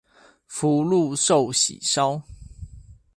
[0.47, 2.23] 福祿壽喜燒